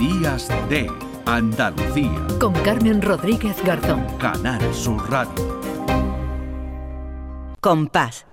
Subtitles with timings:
[0.00, 0.90] Días de
[1.26, 2.26] Andalucía.
[2.40, 4.06] Con Carmen Rodríguez Garzón.
[4.16, 5.60] Canal Sur Radio.
[7.60, 8.24] Compás.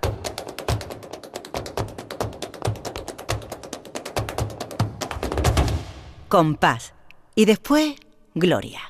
[6.28, 6.94] Compás.
[7.34, 7.96] Y después,
[8.34, 8.80] Gloria.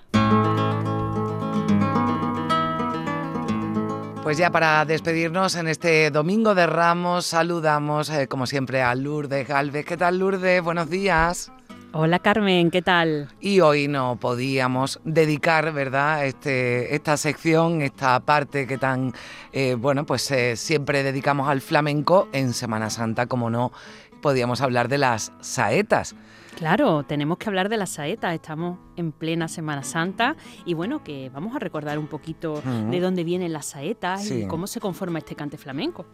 [4.22, 9.48] Pues ya para despedirnos en este domingo de Ramos, saludamos eh, como siempre a Lourdes
[9.48, 9.84] Galvez.
[9.84, 10.62] ¿Qué tal Lourdes?
[10.62, 11.50] Buenos días.
[11.92, 13.28] Hola Carmen, ¿qué tal?
[13.40, 19.14] Y hoy no podíamos dedicar, ¿verdad?, este, esta sección, esta parte que tan,
[19.52, 23.72] eh, bueno, pues eh, siempre dedicamos al flamenco en Semana Santa, como no
[24.20, 26.14] podíamos hablar de las saetas.
[26.56, 31.30] Claro, tenemos que hablar de las saetas, estamos en plena Semana Santa y bueno, que
[31.30, 32.60] vamos a recordar un poquito
[32.90, 36.04] de dónde vienen las saetas y cómo se conforma este cante flamenco.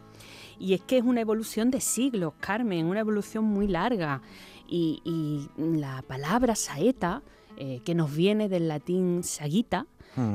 [0.58, 4.20] Y es que es una evolución de siglos, Carmen, una evolución muy larga.
[4.68, 7.22] Y, la palabra saeta,
[7.56, 9.86] eh, que nos viene del latín sagita,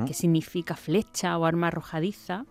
[0.06, 2.46] que significa flecha o arma arrojadiza,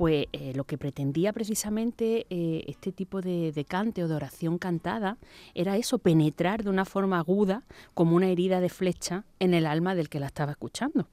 [0.00, 5.18] pues eh, lo que pretendía precisamente eh, este tipo de, cante o de oración cantada
[5.54, 9.94] era eso, penetrar de una forma aguda como una herida de flecha en el alma
[9.94, 11.06] del que la estaba escuchando.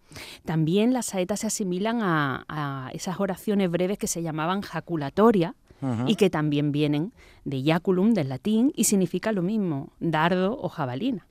[0.46, 5.54] También las saetas se asimilan a, esas oraciones breves que se llamaban jaculatorias,
[6.08, 7.14] y que también vienen
[7.46, 11.28] de jaculum, del latín, y significa lo mismo, dardo o jabalina.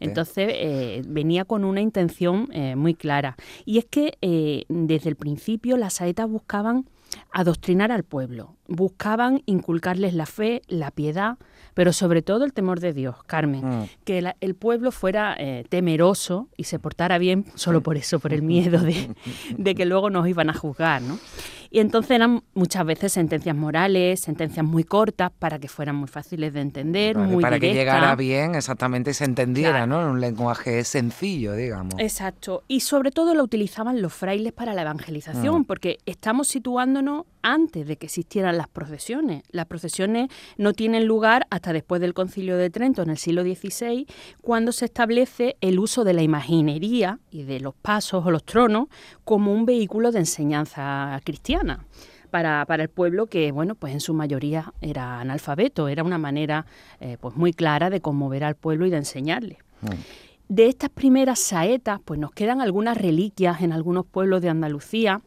[0.00, 3.36] Entonces eh, venía con una intención eh, muy clara.
[3.64, 6.86] Y es que eh, desde el principio las saetas buscaban
[7.32, 11.38] adoctrinar al pueblo, buscaban inculcarles la fe, la piedad,
[11.74, 13.88] pero sobre todo el temor de Dios, Carmen, mm.
[14.04, 15.36] que el pueblo fuera
[15.68, 19.10] temeroso y se portara bien solo por eso, por el miedo de,
[19.58, 21.18] de que luego nos iban a juzgar, ¿no?
[21.72, 26.52] Y entonces eran muchas veces sentencias morales, sentencias muy cortas para que fueran muy fáciles
[26.52, 30.02] de entender, muy Para que llegara bien, exactamente, y se entendiera, ¿no?
[30.02, 31.94] En un lenguaje sencillo, digamos.
[31.98, 32.64] Exacto.
[32.66, 35.64] Y sobre todo lo utilizaban los frailes para la evangelización, mm.
[35.64, 39.42] porque estamos situándonos antes de que existieran las procesiones.
[39.50, 44.06] Las procesiones no tienen lugar hasta después del Concilio de Trento, en el siglo XVI,
[44.40, 48.88] cuando se establece el uso de la imaginería y de los pasos o los tronos
[49.24, 51.84] como un vehículo de enseñanza cristiana
[52.30, 56.66] para, el pueblo que, bueno, pues en su mayoría era analfabeto, era una manera
[57.00, 59.58] eh, pues muy clara de conmover al pueblo y de enseñarle.
[59.82, 59.88] Mm.
[60.48, 65.20] De estas primeras saetas, pues nos quedan algunas reliquias en algunos pueblos de Andalucía,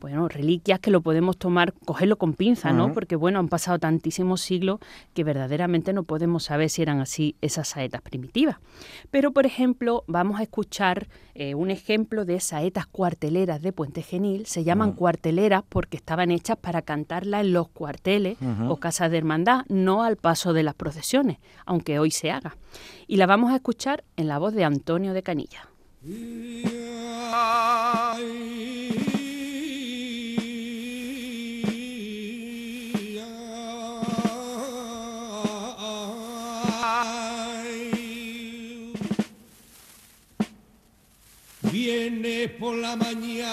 [0.00, 2.92] bueno, reliquias que lo podemos tomar, cogerlo con pinza, ¿no?
[2.92, 4.78] Porque bueno, han pasado tantísimos siglos
[5.12, 8.56] que verdaderamente no podemos saber si eran así esas saetas primitivas.
[9.10, 14.46] Pero, por ejemplo, vamos a escuchar eh, un ejemplo de saetas cuarteleras de Puente Genil.
[14.46, 18.38] Se llaman cuarteleras porque estaban hechas para cantarlas en los cuarteles
[18.68, 22.56] o casas de hermandad, no al paso de las procesiones, aunque hoy se haga.
[23.06, 25.68] Y la vamos a escuchar en la voz de Antonio de Canilla.
[42.58, 43.48] Por la mañana.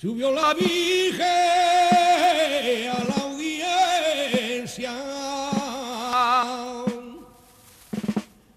[0.00, 1.26] Subió la Virgen
[2.90, 4.92] a la audiencia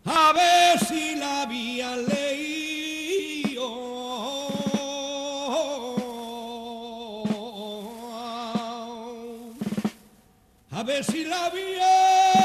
[0.05, 3.67] a ver si la había leído.
[10.71, 12.40] A ver si la había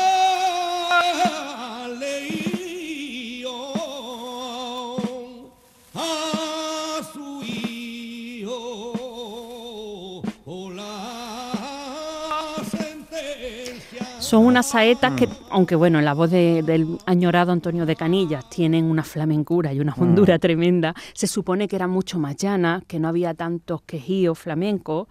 [14.26, 18.84] Son unas saetas que, aunque bueno, en la voz del añorado Antonio de Canillas tienen
[18.86, 20.02] una flamencura y una mm.
[20.02, 25.06] hondura tremenda, se supone que eran mucho más llanas, que no había tantos quejíos flamencos.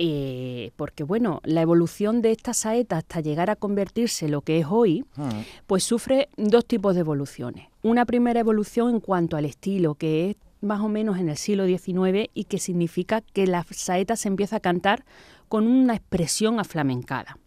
[0.00, 4.60] Eh, porque bueno, la evolución de esta saeta hasta llegar a convertirse en lo que
[4.60, 5.28] es hoy, mm.
[5.66, 7.68] pues sufre dos tipos de evoluciones.
[7.82, 11.66] Una primera evolución en cuanto al estilo, que es más o menos en el siglo
[11.66, 15.04] XIX y que significa que la saeta se empieza a cantar
[15.48, 17.38] con una expresión aflamencada.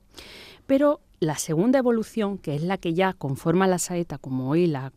[0.66, 4.92] Pero la segunda evolución, que es la que ya conforma la saeta como hoy la,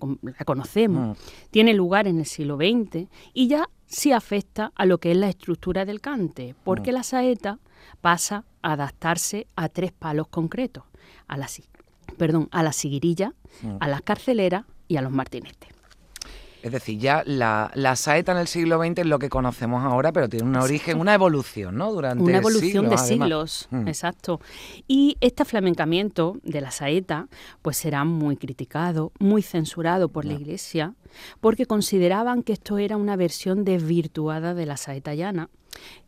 [0.45, 1.21] conocemos, mm.
[1.51, 5.29] tiene lugar en el siglo XX y ya sí afecta a lo que es la
[5.29, 6.95] estructura del cante, porque mm.
[6.95, 7.59] la saeta
[8.01, 10.85] pasa a adaptarse a tres palos concretos,
[11.29, 11.49] a la,
[12.17, 13.77] perdón, a la siguirilla, mm.
[13.81, 15.74] a las carceleras y a los martinetes.
[16.65, 20.31] Es decir, ya la, saeta en el siglo XX es lo que conocemos ahora, pero
[20.31, 21.93] tiene un origen, una evolución, ¿no?
[21.93, 23.87] Durante una evolución de siglos, mm.
[23.87, 24.41] exacto.
[24.89, 27.29] Y este flamencamiento de la saeta,
[27.61, 30.95] pues será muy criticado, muy censurado por la Iglesia,
[31.43, 35.51] porque consideraban que esto era una versión desvirtuada de la saeta llana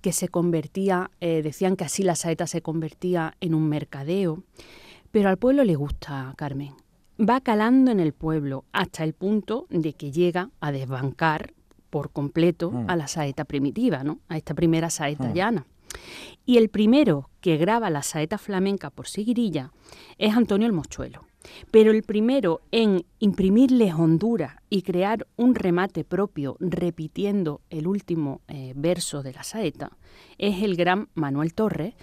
[0.01, 4.43] que se convertía, eh, decían que así la saeta se convertía en un mercadeo,
[5.11, 6.73] pero al pueblo le gusta, Carmen
[7.19, 11.55] va calando en el pueblo hasta el punto de que llega a desbancar
[11.91, 12.91] por completo mm.
[12.91, 14.19] a la saeta primitiva, ¿no?
[14.29, 15.33] a esta primera saeta mm.
[15.33, 15.67] llana.
[16.45, 19.73] Y el primero que graba la saeta flamenca por Siguirilla
[20.19, 21.25] es Antonio el Mochuelo.
[21.71, 28.73] Pero el primero en imprimirle Honduras y crear un remate propio repitiendo el último eh,
[28.75, 29.93] verso de la saeta
[30.39, 31.95] es el gran Manuel Torres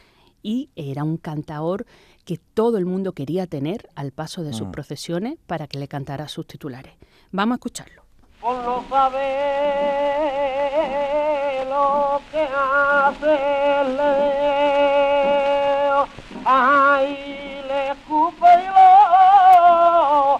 [0.42, 1.86] y era un cantaor
[2.26, 4.72] que todo el mundo quería tener al paso de sus mm.
[4.72, 6.94] procesiones para que le cantara sus titulares.
[7.32, 8.04] Vamos a escucharlo.
[8.40, 9.24] Por no saber
[11.68, 13.38] lo que hace
[13.98, 15.28] Leo,
[16.46, 20.40] ay, le escupe y lo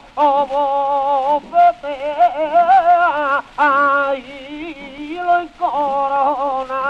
[1.76, 2.24] bofetea,
[3.58, 6.83] ay, lo corona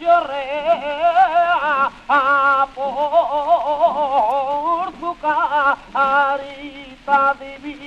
[0.00, 0.30] जर
[2.10, 2.64] हा
[5.00, 5.36] पुका
[5.96, 7.78] हरी त पी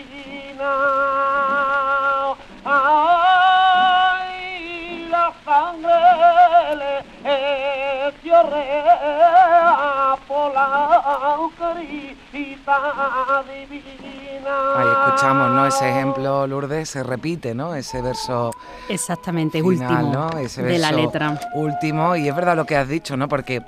[13.43, 14.53] divina.
[14.75, 15.65] Ahí escuchamos, ¿no?
[15.65, 17.75] Ese ejemplo, Lourdes, se repite, ¿no?
[17.75, 18.51] Ese verso
[18.89, 21.39] Exactamente, último de la letra.
[21.53, 23.27] Último, y es verdad lo que has dicho, ¿no?
[23.27, 23.61] Porque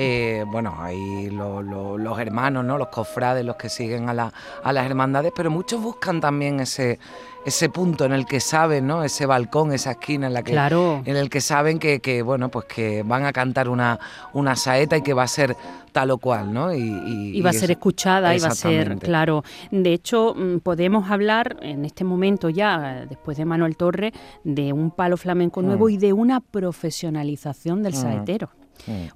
[0.00, 2.78] eh, bueno, hay los hermanos, ¿no?
[2.78, 4.32] Los cofrades, los que siguen a, la,
[4.62, 7.00] a las hermandades, pero muchos buscan también ese,
[7.44, 9.02] ese punto en el que saben, ¿no?
[9.02, 13.02] Ese balcón, esa esquina en la que en el que saben que, bueno, pues que
[13.02, 13.98] van a cantar una,
[14.34, 15.56] una saeta y que va a ser
[15.98, 16.72] tal o cual, ¿no?
[16.72, 19.42] Y, va a ser escuchada y va a ser, claro.
[19.72, 24.12] De hecho, mm, podemos hablar en este momento ya, después de Manuel Torre,
[24.44, 25.90] de un palo flamenco nuevo mm.
[25.90, 27.96] y de una profesionalización del mm.
[27.96, 28.50] saetero.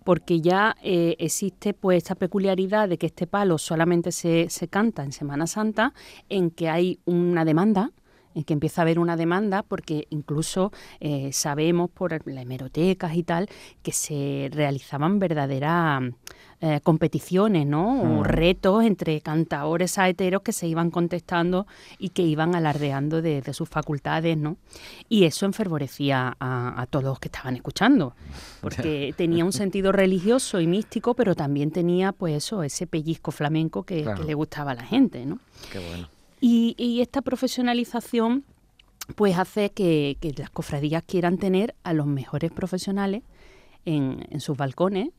[0.02, 5.04] Porque ya eh, existe pues esta peculiaridad de que este palo solamente se, se canta
[5.04, 5.94] en Semana Santa,
[6.28, 7.92] en que hay una demanda
[8.34, 13.22] en que empieza a haber una demanda porque incluso eh, sabemos por las hemerotecas y
[13.22, 13.48] tal
[13.82, 16.02] que se realizaban verdaderas
[16.60, 18.02] eh, competiciones, ¿no?
[18.02, 18.24] O hmm.
[18.24, 21.66] retos entre cantaores saeteros que se iban contestando
[21.98, 24.56] y que iban alardeando de, sus facultades, ¿no?
[25.08, 28.14] Y eso enfervorecía a, todos los que estaban escuchando,
[28.60, 33.82] porque tenía un sentido religioso y místico, pero también tenía, pues eso, ese pellizco flamenco
[33.82, 35.40] que, le gustaba a la gente, ¿no?
[35.72, 36.08] Qué bueno.
[36.40, 38.44] Y, esta profesionalización
[39.14, 43.22] pues hace que, las cofradías quieran tener a los mejores profesionales
[43.84, 45.10] en, sus balcones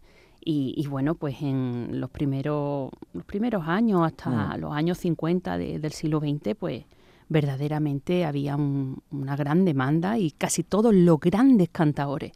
[0.46, 4.60] y, bueno, pues en los primeros, los primeros años, hasta mm.
[4.60, 6.86] los años 50 del siglo XX, pues
[7.30, 12.34] verdaderamente había una gran demanda y casi todos los grandes cantadores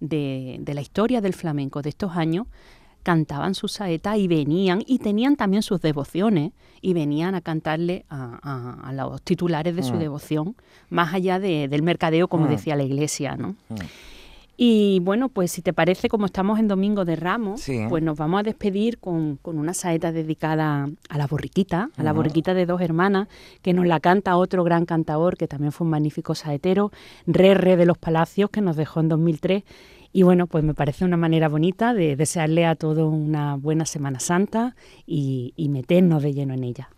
[0.00, 2.46] de, de, la historia del flamenco de estos años
[3.02, 8.92] cantaban su saeta y venían, y tenían también sus devociones, y venían a cantarle a,
[8.92, 9.98] los titulares de su mm.
[9.98, 10.56] devoción,
[10.90, 12.50] más allá del mercadeo, como mm.
[12.50, 13.56] decía la iglesia, ¿no?
[13.70, 13.76] Mm.
[14.60, 18.40] Y bueno, pues si te parece, como estamos en Domingo de Ramos, pues nos vamos
[18.40, 23.28] a despedir con, una saeta dedicada a la borriquita, a la borriquita de dos hermanas,
[23.62, 26.90] que nos la canta otro gran cantador, que también fue un magnífico saetero,
[27.24, 29.62] Re Re de los Palacios, que nos dejó en 2003
[30.12, 34.18] y bueno, pues me parece una manera bonita de desearle a todo una buena Semana
[34.18, 34.74] Santa
[35.06, 36.88] y, meternos de lleno en ella.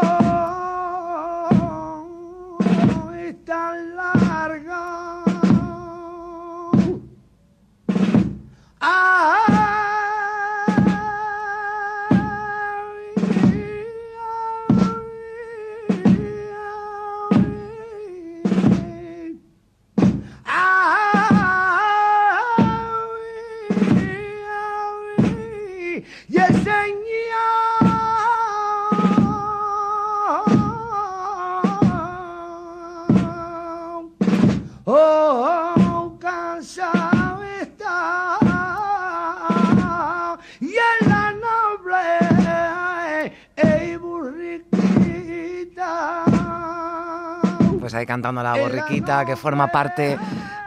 [47.96, 50.18] ahí cantando la borriquita que forma parte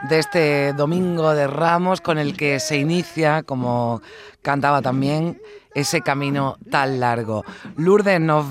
[0.09, 4.01] de este domingo de Ramos con el que se inicia, como
[4.41, 5.41] cantaba también,
[5.73, 7.43] ese camino tan largo.
[7.77, 8.45] Lourdes, nos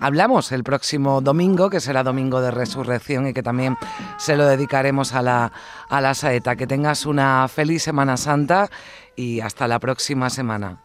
[0.00, 3.76] hablamos el próximo domingo, que será domingo de resurrección y que también
[4.16, 5.52] se lo dedicaremos a la,
[5.88, 6.56] a la saeta.
[6.56, 8.70] Que tengas una feliz Semana Santa
[9.16, 10.80] y hasta la próxima semana.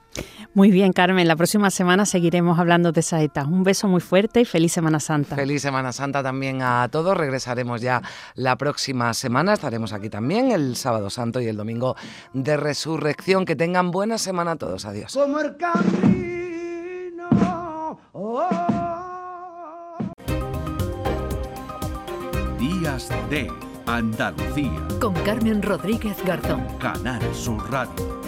[0.54, 1.28] Muy bien, Carmen.
[1.28, 3.46] La próxima semana seguiremos hablando de saetas.
[3.46, 5.36] Un beso muy fuerte y feliz Semana Santa.
[5.36, 7.16] Feliz Semana Santa también a todos.
[7.16, 8.02] Regresaremos ya
[8.34, 9.54] la próxima semana.
[9.54, 11.96] Estaremos aquí también el sábado santo y el domingo
[12.34, 13.46] de resurrección.
[13.46, 14.86] Que tengan buena semana a todos.
[14.86, 15.14] Adiós.
[15.14, 17.30] Como el camino.
[18.14, 18.50] oh.
[22.60, 23.52] Días de
[23.86, 24.72] Andalucía.
[25.00, 26.66] Con Carmen Rodríguez Garzón.
[26.80, 28.27] Canal Sur Radio.